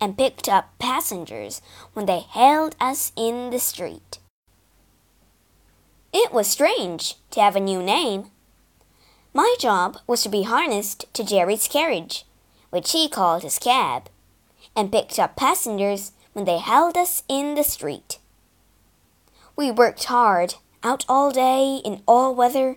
and 0.00 0.18
picked 0.18 0.48
up 0.48 0.76
passengers 0.78 1.62
when 1.94 2.06
they 2.06 2.20
hailed 2.20 2.76
us 2.80 3.12
in 3.16 3.50
the 3.50 3.58
street. 3.58 4.18
It 6.12 6.30
was 6.32 6.46
strange 6.46 7.16
to 7.30 7.40
have 7.40 7.56
a 7.56 7.60
new 7.60 7.82
name. 7.82 8.30
My 9.32 9.54
job 9.58 9.96
was 10.06 10.22
to 10.22 10.28
be 10.28 10.42
harnessed 10.42 11.06
to 11.14 11.24
Jerry's 11.24 11.68
carriage, 11.68 12.26
which 12.68 12.92
he 12.92 13.08
called 13.08 13.42
his 13.42 13.58
cab, 13.58 14.10
and 14.76 14.92
picked 14.92 15.18
up 15.18 15.36
passengers 15.36 16.12
when 16.34 16.44
they 16.44 16.58
held 16.58 16.98
us 16.98 17.22
in 17.28 17.54
the 17.54 17.64
street. 17.64 18.18
We 19.56 19.70
worked 19.70 20.04
hard, 20.04 20.56
out 20.82 21.06
all 21.08 21.30
day, 21.30 21.80
in 21.82 22.02
all 22.06 22.34
weather, 22.34 22.76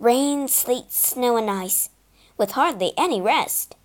rain, 0.00 0.48
sleet, 0.48 0.90
snow, 0.90 1.36
and 1.36 1.48
ice, 1.48 1.90
with 2.36 2.52
hardly 2.52 2.92
any 2.96 3.20
rest. 3.20 3.76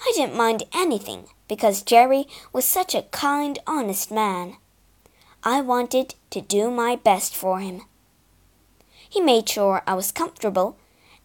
I 0.00 0.12
didn't 0.16 0.36
mind 0.36 0.64
anything 0.72 1.26
because 1.46 1.82
Jerry 1.82 2.26
was 2.52 2.64
such 2.64 2.96
a 2.96 3.02
kind, 3.02 3.60
honest 3.66 4.10
man. 4.10 4.56
I 5.46 5.60
wanted 5.60 6.16
to 6.30 6.40
do 6.40 6.72
my 6.72 6.96
best 6.96 7.36
for 7.36 7.60
him. 7.60 7.82
He 9.08 9.20
made 9.20 9.48
sure 9.48 9.80
I 9.86 9.94
was 9.94 10.10
comfortable 10.10 10.76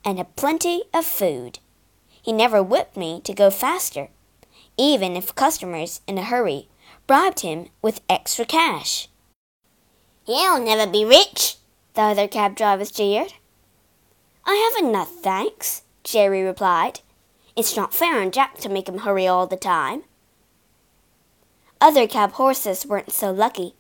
and 0.06 0.20
had 0.20 0.36
plenty 0.36 0.84
of 0.94 1.08
food. 1.08 1.58
He 2.22 2.32
never 2.32 2.62
whipped 2.62 2.96
me 2.96 3.20
to 3.22 3.34
go 3.34 3.50
faster, 3.50 4.10
even 4.78 5.16
if 5.16 5.34
customers 5.34 6.02
in 6.06 6.20
a 6.20 6.24
hurry 6.24 6.70
bribed 7.08 7.40
him 7.40 7.70
with 7.82 8.02
extra 8.08 8.46
cash. 8.46 9.10
You'll 10.28 10.64
never 10.64 10.86
be 10.86 11.04
rich, 11.04 11.56
the 11.96 12.02
other 12.02 12.28
cab 12.28 12.56
drivers 12.56 12.92
jeered. 12.92 13.34
I 14.46 14.72
have 14.72 14.88
enough, 14.88 15.10
thanks, 15.10 15.82
Jerry 16.04 16.44
replied. 16.44 17.00
It's 17.56 17.76
not 17.76 17.92
fair 17.92 18.22
on 18.22 18.30
Jack 18.30 18.60
to 18.60 18.70
make 18.70 18.88
him 18.88 19.00
hurry 19.00 19.26
all 19.26 19.48
the 19.48 19.58
time. 19.58 20.04
Other 21.82 22.06
cab 22.06 22.34
horses 22.34 22.86
weren't 22.86 23.12
so 23.12 23.32
lucky. 23.32 23.74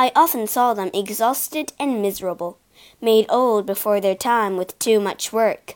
I 0.00 0.12
often 0.16 0.46
saw 0.46 0.72
them 0.72 0.90
exhausted 0.94 1.74
and 1.78 2.00
miserable, 2.00 2.56
made 3.02 3.26
old 3.28 3.66
before 3.66 4.00
their 4.00 4.14
time 4.14 4.56
with 4.56 4.78
too 4.78 4.98
much 4.98 5.30
work. 5.30 5.74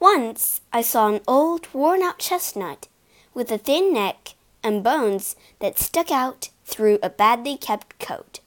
Once 0.00 0.62
I 0.72 0.80
saw 0.80 1.08
an 1.08 1.20
old 1.28 1.68
worn 1.74 2.02
out 2.02 2.18
chestnut 2.18 2.88
with 3.34 3.52
a 3.52 3.58
thin 3.58 3.92
neck 3.92 4.30
and 4.62 4.82
bones 4.82 5.36
that 5.58 5.78
stuck 5.78 6.10
out 6.10 6.48
through 6.64 7.00
a 7.02 7.10
badly 7.10 7.58
kept 7.58 7.98
coat. 7.98 8.40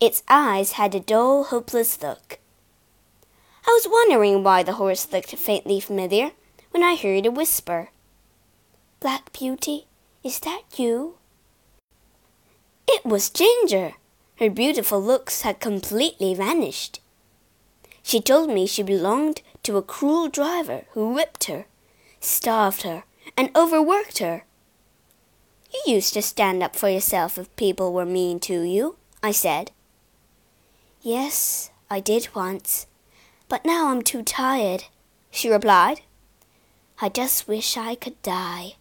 Its 0.00 0.22
eyes 0.26 0.72
had 0.80 0.94
a 0.94 1.00
dull, 1.00 1.44
hopeless 1.44 2.00
look. 2.00 2.38
I 3.66 3.72
was 3.72 3.86
wondering 3.86 4.42
why 4.42 4.62
the 4.62 4.80
horse 4.80 5.12
looked 5.12 5.36
faintly 5.36 5.80
familiar 5.80 6.30
when 6.70 6.82
I 6.82 6.96
heard 6.96 7.26
a 7.26 7.30
whisper. 7.30 7.90
Black 9.00 9.34
Beauty, 9.34 9.86
is 10.24 10.40
that 10.40 10.62
you? 10.78 11.17
It 12.90 13.04
was 13.04 13.28
Ginger. 13.28 13.92
Her 14.36 14.48
beautiful 14.48 15.00
looks 15.00 15.42
had 15.42 15.60
completely 15.60 16.32
vanished. 16.32 17.00
She 18.02 18.18
told 18.20 18.48
me 18.48 18.66
she 18.66 18.82
belonged 18.82 19.42
to 19.64 19.76
a 19.76 19.82
cruel 19.82 20.28
driver 20.28 20.84
who 20.92 21.12
whipped 21.12 21.44
her, 21.44 21.66
starved 22.18 22.82
her, 22.82 23.04
and 23.36 23.54
overworked 23.54 24.18
her. 24.18 24.44
You 25.70 25.94
used 25.94 26.14
to 26.14 26.22
stand 26.22 26.62
up 26.62 26.74
for 26.76 26.88
yourself 26.88 27.36
if 27.36 27.54
people 27.56 27.92
were 27.92 28.06
mean 28.06 28.40
to 28.40 28.62
you, 28.62 28.96
I 29.22 29.32
said. 29.32 29.70
Yes, 31.02 31.70
I 31.90 32.00
did 32.00 32.34
once, 32.34 32.86
but 33.50 33.66
now 33.66 33.88
I'm 33.88 34.00
too 34.00 34.22
tired, 34.22 34.84
she 35.30 35.50
replied. 35.50 36.00
I 37.02 37.10
just 37.10 37.46
wish 37.46 37.76
I 37.76 37.96
could 37.96 38.20
die. 38.22 38.76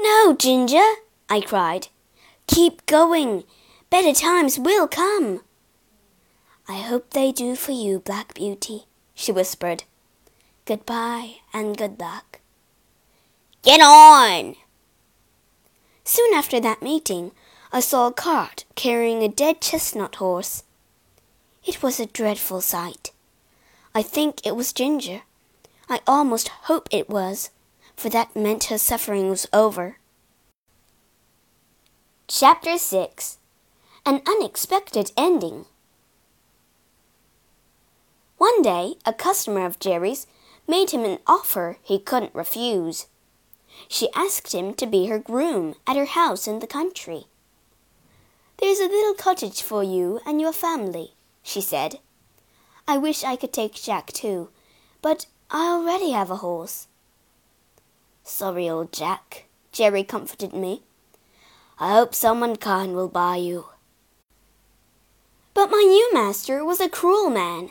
No, 0.00 0.34
Ginger, 0.34 0.94
I 1.28 1.42
cried. 1.42 1.88
Keep 2.48 2.86
going. 2.86 3.44
Better 3.90 4.12
times 4.12 4.58
will 4.58 4.88
come. 4.88 5.42
I 6.66 6.78
hope 6.80 7.10
they 7.10 7.30
do 7.30 7.54
for 7.54 7.72
you, 7.72 8.00
Black 8.00 8.34
Beauty, 8.34 8.86
she 9.14 9.30
whispered. 9.32 9.84
Goodbye 10.64 11.36
and 11.54 11.76
good 11.76 12.00
luck. 12.00 12.40
Get 13.62 13.80
on! 13.80 14.56
Soon 16.04 16.34
after 16.34 16.58
that 16.60 16.82
meeting, 16.82 17.32
I 17.72 17.80
saw 17.80 18.06
a 18.06 18.12
cart 18.12 18.64
carrying 18.74 19.22
a 19.22 19.28
dead 19.28 19.60
chestnut 19.60 20.16
horse. 20.16 20.64
It 21.64 21.82
was 21.82 22.00
a 22.00 22.06
dreadful 22.06 22.60
sight. 22.60 23.12
I 23.94 24.02
think 24.02 24.46
it 24.46 24.56
was 24.56 24.72
Ginger. 24.72 25.22
I 25.88 26.00
almost 26.06 26.48
hope 26.48 26.88
it 26.90 27.08
was, 27.10 27.50
for 27.94 28.08
that 28.08 28.34
meant 28.34 28.64
her 28.64 28.78
suffering 28.78 29.28
was 29.28 29.46
over. 29.52 29.98
Chapter 32.30 32.76
6 32.76 33.38
An 34.04 34.20
Unexpected 34.28 35.12
Ending 35.16 35.64
One 38.36 38.60
day, 38.60 38.96
a 39.06 39.14
customer 39.14 39.64
of 39.64 39.78
Jerry's 39.78 40.26
made 40.66 40.90
him 40.90 41.06
an 41.06 41.20
offer 41.26 41.78
he 41.82 41.98
couldn't 41.98 42.34
refuse. 42.34 43.06
She 43.88 44.10
asked 44.14 44.52
him 44.52 44.74
to 44.74 44.86
be 44.86 45.06
her 45.06 45.18
groom 45.18 45.74
at 45.86 45.96
her 45.96 46.04
house 46.04 46.46
in 46.46 46.58
the 46.58 46.66
country. 46.66 47.28
There's 48.58 48.78
a 48.78 48.88
little 48.88 49.14
cottage 49.14 49.62
for 49.62 49.82
you 49.82 50.20
and 50.26 50.38
your 50.38 50.52
family, 50.52 51.14
she 51.42 51.62
said. 51.62 51.98
I 52.86 52.98
wish 52.98 53.24
I 53.24 53.36
could 53.36 53.54
take 53.54 53.72
Jack 53.72 54.12
too, 54.12 54.50
but 55.00 55.24
I 55.50 55.68
already 55.68 56.10
have 56.10 56.30
a 56.30 56.36
horse. 56.36 56.88
Sorry, 58.22 58.68
old 58.68 58.92
Jack, 58.92 59.46
Jerry 59.72 60.04
comforted 60.04 60.52
me. 60.52 60.82
I 61.80 61.92
hope 61.92 62.14
someone 62.14 62.56
kind 62.56 62.94
will 62.94 63.08
buy 63.08 63.36
you. 63.36 63.66
But 65.54 65.70
my 65.70 65.84
new 65.86 66.12
master 66.12 66.64
was 66.64 66.80
a 66.80 66.88
cruel 66.88 67.30
man. 67.30 67.70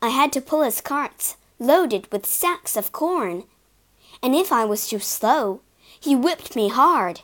I 0.00 0.08
had 0.08 0.32
to 0.32 0.40
pull 0.40 0.62
his 0.62 0.80
carts 0.80 1.36
loaded 1.58 2.10
with 2.12 2.24
sacks 2.24 2.76
of 2.76 2.92
corn, 2.92 3.44
and 4.22 4.34
if 4.34 4.52
I 4.52 4.64
was 4.64 4.88
too 4.88 5.00
slow, 5.00 5.60
he 6.00 6.14
whipped 6.14 6.56
me 6.56 6.68
hard. 6.68 7.22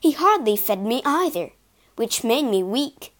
He 0.00 0.12
hardly 0.12 0.56
fed 0.56 0.82
me 0.82 1.00
either, 1.04 1.50
which 1.96 2.24
made 2.24 2.44
me 2.44 2.62
weak. 2.62 3.12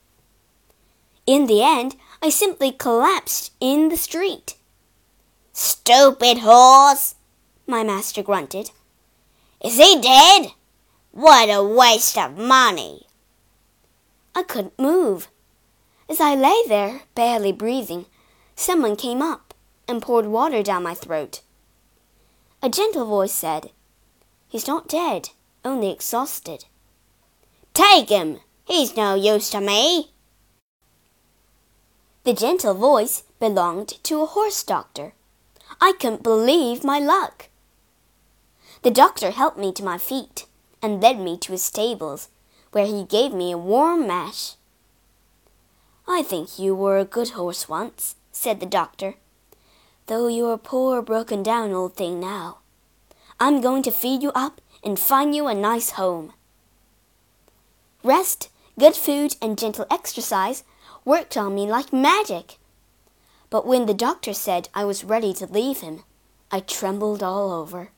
In 1.27 1.46
the 1.46 1.62
end, 1.62 1.96
I 2.22 2.31
simply 2.31 2.72
collapsed 2.72 3.53
in 3.61 3.88
the 3.88 3.96
street. 3.96 4.57
Stupid 5.53 6.38
horse, 6.38 7.14
my 7.66 7.83
master 7.83 8.22
grunted. 8.22 8.70
Is 9.62 9.77
he 9.77 10.01
dead? 10.01 10.53
What 11.18 11.50
a 11.50 11.64
waste 11.64 12.16
of 12.16 12.38
money! 12.38 13.09
I 14.37 14.44
couldn't 14.44 14.78
move. 14.78 15.26
As 16.09 16.20
I 16.20 16.37
lay 16.37 16.62
there, 16.68 17.00
barely 17.16 17.50
breathing, 17.50 18.07
someone 18.54 18.94
came 18.94 19.20
up 19.20 19.52
and 19.88 20.00
poured 20.00 20.26
water 20.26 20.62
down 20.62 20.85
my 20.85 20.94
throat. 20.94 21.40
A 22.62 22.68
gentle 22.68 23.04
voice 23.04 23.33
said, 23.33 23.72
He's 24.46 24.68
not 24.68 24.87
dead, 24.87 25.31
only 25.64 25.90
exhausted. 25.90 26.66
Take 27.74 28.11
him! 28.11 28.38
He's 28.64 28.96
no 28.96 29.16
use 29.16 29.50
to 29.50 29.61
me. 29.61 30.12
The 32.22 32.33
gentle 32.33 32.74
voice 32.74 33.24
belonged 33.40 33.88
to 34.04 34.22
a 34.22 34.26
horse 34.26 34.62
doctor. 34.62 35.14
I 35.81 35.94
couldn't 35.98 36.22
believe 36.22 36.85
my 36.85 37.00
luck. 37.00 37.48
The 38.83 38.92
doctor 38.92 39.33
helped 39.33 39.59
me 39.59 39.72
to 39.72 39.83
my 39.83 39.98
feet 39.98 40.46
and 40.82 41.02
led 41.02 41.18
me 41.18 41.36
to 41.38 41.52
his 41.52 41.62
stables, 41.62 42.28
where 42.72 42.86
he 42.86 43.04
gave 43.04 43.32
me 43.32 43.52
a 43.52 43.58
warm 43.58 44.06
mash. 44.06 44.54
I 46.06 46.22
think 46.22 46.58
you 46.58 46.74
were 46.74 46.98
a 46.98 47.04
good 47.04 47.30
horse 47.30 47.68
once, 47.68 48.16
said 48.32 48.60
the 48.60 48.66
doctor, 48.66 49.14
though 50.06 50.28
you're 50.28 50.54
a 50.54 50.58
poor, 50.58 51.02
broken 51.02 51.42
down 51.42 51.72
old 51.72 51.94
thing 51.94 52.18
now. 52.18 52.58
I'm 53.40 53.60
going 53.60 53.82
to 53.84 53.90
feed 53.90 54.22
you 54.22 54.32
up 54.34 54.60
and 54.82 54.98
find 54.98 55.34
you 55.34 55.46
a 55.46 55.54
nice 55.54 55.90
home. 55.90 56.32
Rest, 58.02 58.48
good 58.78 58.94
food, 58.94 59.36
and 59.42 59.58
gentle 59.58 59.86
exercise 59.90 60.64
worked 61.04 61.36
on 61.36 61.54
me 61.54 61.66
like 61.66 61.92
magic. 61.92 62.58
But 63.50 63.66
when 63.66 63.86
the 63.86 63.94
doctor 63.94 64.32
said 64.32 64.68
I 64.74 64.84
was 64.84 65.04
ready 65.04 65.32
to 65.34 65.46
leave 65.46 65.80
him, 65.80 66.04
I 66.50 66.60
trembled 66.60 67.22
all 67.22 67.52
over. 67.52 67.90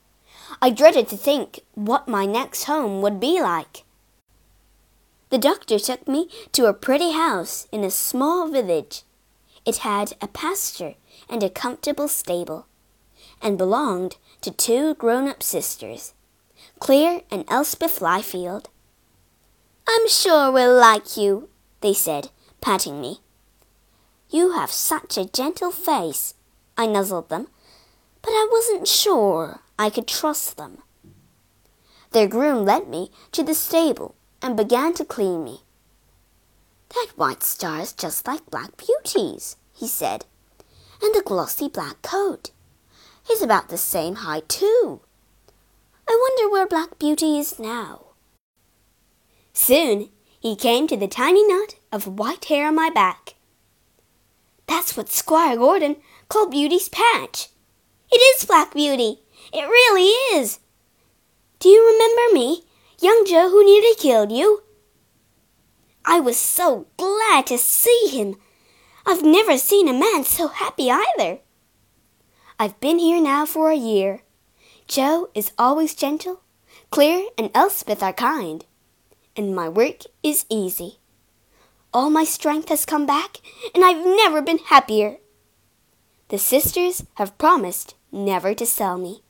I 0.60 0.70
dreaded 0.70 1.08
to 1.08 1.16
think 1.16 1.60
what 1.74 2.08
my 2.08 2.26
next 2.26 2.64
home 2.64 3.02
would 3.02 3.20
be 3.20 3.40
like. 3.40 3.84
The 5.30 5.38
doctor 5.38 5.78
took 5.78 6.08
me 6.08 6.28
to 6.52 6.66
a 6.66 6.74
pretty 6.74 7.12
house 7.12 7.68
in 7.70 7.84
a 7.84 7.90
small 7.90 8.50
village. 8.50 9.02
It 9.64 9.78
had 9.78 10.14
a 10.20 10.26
pasture 10.26 10.94
and 11.28 11.42
a 11.42 11.50
comfortable 11.50 12.08
stable, 12.08 12.66
and 13.40 13.56
belonged 13.56 14.16
to 14.40 14.50
two 14.50 14.94
grown 14.94 15.28
up 15.28 15.42
sisters, 15.42 16.14
Claire 16.80 17.20
and 17.30 17.44
Elspeth 17.48 18.00
Lyfield. 18.00 18.66
I'm 19.88 20.08
sure 20.08 20.50
we'll 20.50 20.78
like 20.78 21.16
you, 21.16 21.48
they 21.80 21.94
said, 21.94 22.30
patting 22.60 23.00
me. 23.00 23.20
You 24.30 24.52
have 24.52 24.70
such 24.70 25.16
a 25.16 25.24
gentle 25.26 25.70
face, 25.70 26.34
I 26.76 26.86
nuzzled 26.86 27.28
them, 27.28 27.48
but 28.22 28.30
I 28.30 28.48
wasn't 28.50 28.88
sure 28.88 29.60
I 29.80 29.88
could 29.88 30.06
trust 30.06 30.58
them. 30.58 30.82
Their 32.10 32.28
groom 32.28 32.66
led 32.66 32.86
me 32.86 33.10
to 33.32 33.42
the 33.42 33.54
stable 33.54 34.14
and 34.42 34.54
began 34.54 34.92
to 34.92 35.06
clean 35.06 35.42
me. 35.42 35.62
That 36.90 37.12
white 37.16 37.42
star 37.42 37.80
is 37.80 37.94
just 37.94 38.26
like 38.26 38.50
Black 38.50 38.76
Beauty's, 38.76 39.56
he 39.72 39.88
said, 39.88 40.26
and 41.02 41.14
the 41.14 41.22
glossy 41.24 41.66
black 41.66 42.02
coat. 42.02 42.50
He's 43.26 43.40
about 43.40 43.70
the 43.70 43.78
same 43.78 44.16
height, 44.16 44.50
too. 44.50 45.00
I 46.06 46.14
wonder 46.20 46.52
where 46.52 46.66
Black 46.66 46.98
Beauty 46.98 47.38
is 47.38 47.58
now. 47.58 48.08
Soon 49.54 50.10
he 50.38 50.56
came 50.56 50.88
to 50.88 50.96
the 50.98 51.08
tiny 51.08 51.46
knot 51.48 51.76
of 51.90 52.18
white 52.18 52.44
hair 52.44 52.68
on 52.68 52.74
my 52.74 52.90
back. 52.90 53.34
That's 54.66 54.94
what 54.94 55.08
Squire 55.08 55.56
Gordon 55.56 55.96
called 56.28 56.50
Beauty's 56.50 56.90
patch. 56.90 57.48
It 58.12 58.20
is 58.36 58.44
Black 58.44 58.74
Beauty. 58.74 59.20
It 59.52 59.62
really 59.62 60.08
is. 60.38 60.60
Do 61.58 61.68
you 61.68 61.84
remember 61.92 62.34
me, 62.34 62.64
young 63.00 63.24
Joe 63.26 63.50
who 63.50 63.64
nearly 63.64 63.94
killed 63.96 64.32
you? 64.32 64.62
I 66.04 66.20
was 66.20 66.38
so 66.38 66.86
glad 66.96 67.46
to 67.46 67.58
see 67.58 68.08
him. 68.10 68.36
I've 69.06 69.22
never 69.22 69.58
seen 69.58 69.88
a 69.88 69.92
man 69.92 70.24
so 70.24 70.48
happy 70.48 70.90
either. 70.90 71.40
I've 72.58 72.80
been 72.80 72.98
here 72.98 73.20
now 73.20 73.46
for 73.46 73.70
a 73.70 73.76
year. 73.76 74.22
Joe 74.86 75.30
is 75.34 75.52
always 75.58 75.94
gentle, 75.94 76.42
Claire 76.90 77.24
and 77.38 77.50
Elspeth 77.54 78.02
are 78.02 78.12
kind, 78.12 78.64
and 79.36 79.54
my 79.54 79.68
work 79.68 80.02
is 80.22 80.46
easy. 80.48 80.98
All 81.92 82.10
my 82.10 82.24
strength 82.24 82.68
has 82.68 82.84
come 82.84 83.06
back, 83.06 83.38
and 83.74 83.84
I've 83.84 84.04
never 84.04 84.42
been 84.42 84.58
happier. 84.58 85.18
The 86.28 86.38
sisters 86.38 87.04
have 87.14 87.38
promised 87.38 87.94
never 88.12 88.54
to 88.54 88.66
sell 88.66 88.98
me. 88.98 89.22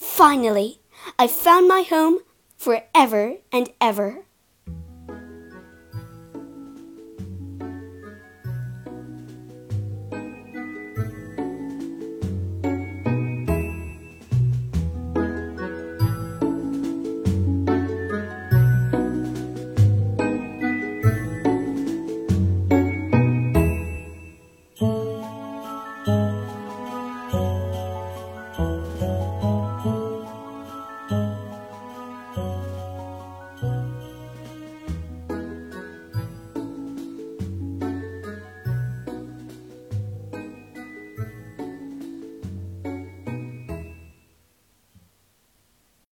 Finally, 0.00 0.80
I've 1.18 1.30
found 1.30 1.68
my 1.68 1.82
home 1.82 2.20
forever 2.56 3.36
and 3.52 3.68
ever. 3.82 4.24